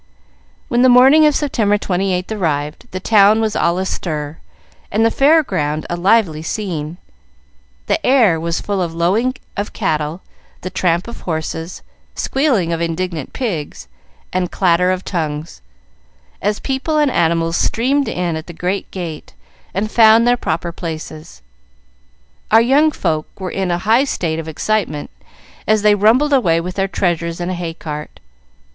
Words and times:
When 0.67 0.81
the 0.81 0.89
morning 0.89 1.27
of 1.27 1.35
September 1.35 1.77
28th 1.77 2.31
arrived, 2.31 2.87
the 2.89 2.99
town 2.99 3.39
was 3.39 3.55
all 3.55 3.77
astir, 3.77 4.39
and 4.91 5.05
the 5.05 5.11
Fair 5.11 5.43
ground 5.43 5.85
a 5.91 5.95
lively 5.95 6.41
scene. 6.41 6.97
The 7.85 8.03
air 8.03 8.39
was 8.39 8.59
full 8.59 8.81
of 8.81 8.93
the 8.93 8.97
lowing 8.97 9.35
of 9.55 9.73
cattle, 9.73 10.21
the 10.61 10.71
tramp 10.71 11.07
of 11.07 11.21
horses, 11.21 11.83
squealing 12.15 12.73
of 12.73 12.81
indignant 12.81 13.31
pigs, 13.31 13.87
and 14.33 14.49
clatter 14.51 14.89
of 14.89 15.05
tongues, 15.05 15.61
as 16.41 16.59
people 16.59 16.97
and 16.97 17.11
animals 17.11 17.55
streamed 17.55 18.07
in 18.07 18.35
at 18.35 18.47
the 18.47 18.53
great 18.53 18.89
gate 18.89 19.35
and 19.71 19.91
found 19.91 20.27
their 20.27 20.35
proper 20.35 20.71
places. 20.71 21.43
Our 22.49 22.59
young 22.61 22.89
folks 22.91 23.29
were 23.39 23.51
in 23.51 23.69
a 23.69 23.77
high 23.77 24.05
state 24.05 24.39
of 24.39 24.47
excitement, 24.47 25.11
as 25.67 25.83
they 25.83 25.93
rumbled 25.93 26.33
away 26.33 26.59
with 26.59 26.73
their 26.73 26.87
treasures 26.87 27.39
in 27.39 27.51
a 27.51 27.53
hay 27.53 27.75
cart. 27.75 28.19